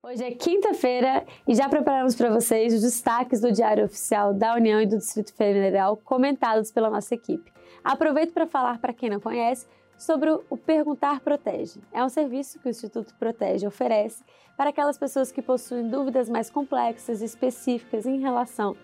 [0.00, 4.80] Hoje é quinta-feira e já preparamos para vocês os destaques do Diário Oficial da União
[4.80, 7.52] e do Distrito Federal comentados pela nossa equipe.
[7.82, 9.66] Aproveito para falar para quem não conhece
[9.98, 11.80] sobre o Perguntar Protege.
[11.92, 14.22] É um serviço que o Instituto Protege oferece
[14.56, 18.76] para aquelas pessoas que possuem dúvidas mais complexas e específicas em relação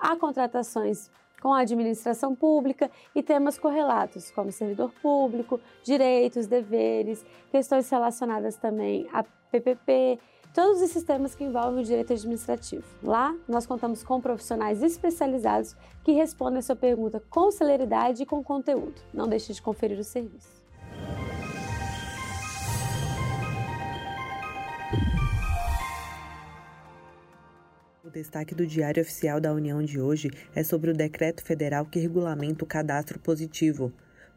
[0.00, 1.10] a contratações
[1.42, 9.08] com a administração pública e temas correlatos, como servidor público, direitos, deveres, questões relacionadas também
[9.12, 10.20] a PPP,
[10.54, 12.84] todos esses temas que envolvem o direito administrativo.
[13.02, 18.42] Lá, nós contamos com profissionais especializados que respondem a sua pergunta com celeridade e com
[18.42, 19.02] conteúdo.
[19.12, 20.61] Não deixe de conferir o serviço.
[28.04, 32.00] O destaque do Diário Oficial da União de hoje é sobre o decreto federal que
[32.00, 33.92] regulamenta o cadastro positivo.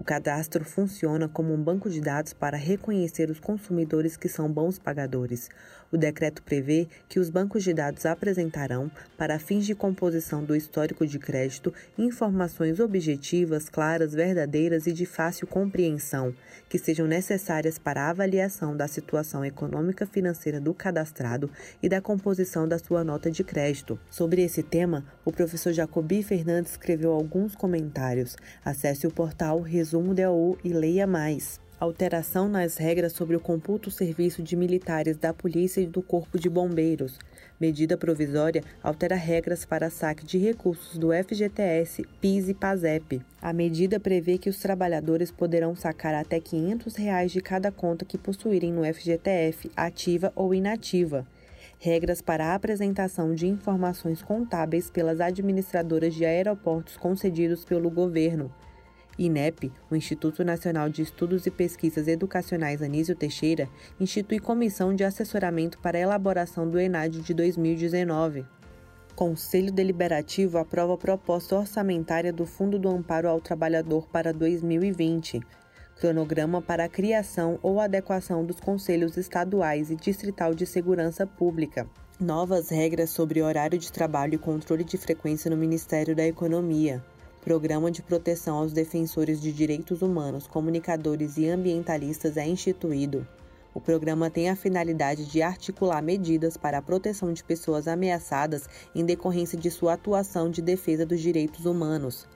[0.00, 4.78] O cadastro funciona como um banco de dados para reconhecer os consumidores que são bons
[4.78, 5.50] pagadores.
[5.92, 11.06] O decreto prevê que os bancos de dados apresentarão, para fins de composição do histórico
[11.06, 16.32] de crédito, informações objetivas, claras, verdadeiras e de fácil compreensão,
[16.68, 21.50] que sejam necessárias para a avaliação da situação econômica financeira do cadastrado
[21.82, 23.98] e da composição da sua nota de crédito.
[24.08, 28.36] Sobre esse tema, o professor Jacobi Fernandes escreveu alguns comentários.
[28.64, 31.58] Acesse o portal resumo DAU e leia mais.
[31.80, 36.48] Alteração nas regras sobre o computo serviço de militares da Polícia e do Corpo de
[36.48, 37.18] Bombeiros.
[37.58, 43.20] Medida provisória altera regras para saque de recursos do FGTS, PIS e PASEP.
[43.42, 48.16] A medida prevê que os trabalhadores poderão sacar até 500 reais de cada conta que
[48.16, 51.26] possuírem no FGTF, ativa ou inativa
[51.80, 58.52] regras para a apresentação de informações contábeis pelas administradoras de aeroportos concedidos pelo governo,
[59.20, 63.68] INEP, o Instituto Nacional de Estudos e Pesquisas Educacionais Anísio Teixeira,
[64.00, 68.46] institui comissão de assessoramento para a elaboração do ENAD de 2019.
[69.14, 75.42] Conselho Deliberativo aprova a proposta orçamentária do Fundo do Amparo ao Trabalhador para 2020.
[76.00, 81.86] Cronograma para a criação ou adequação dos Conselhos Estaduais e Distrital de Segurança Pública.
[82.18, 87.04] Novas regras sobre horário de trabalho e controle de frequência no Ministério da Economia.
[87.42, 93.26] Programa de Proteção aos Defensores de Direitos Humanos, Comunicadores e Ambientalistas é instituído.
[93.72, 99.06] O programa tem a finalidade de articular medidas para a proteção de pessoas ameaçadas em
[99.06, 102.28] decorrência de sua atuação de defesa dos direitos humanos.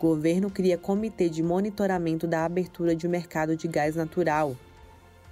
[0.00, 4.56] Governo cria comitê de monitoramento da abertura de mercado de gás natural.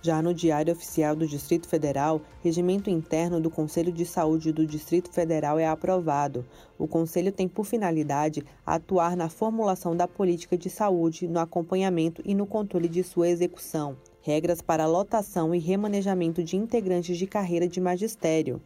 [0.00, 5.12] Já no Diário Oficial do Distrito Federal, regimento interno do Conselho de Saúde do Distrito
[5.12, 6.46] Federal é aprovado.
[6.78, 12.32] O Conselho tem por finalidade atuar na formulação da política de saúde, no acompanhamento e
[12.32, 13.96] no controle de sua execução.
[14.22, 18.62] Regras para lotação e remanejamento de integrantes de carreira de magistério.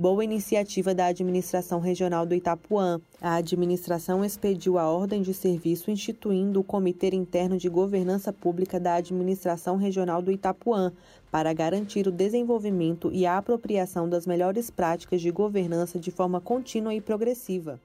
[0.00, 3.00] Boa iniciativa da Administração Regional do Itapuã.
[3.20, 8.94] A administração expediu a ordem de serviço instituindo o Comitê Interno de Governança Pública da
[8.94, 10.92] Administração Regional do Itapuã
[11.32, 16.94] para garantir o desenvolvimento e a apropriação das melhores práticas de governança de forma contínua
[16.94, 17.80] e progressiva.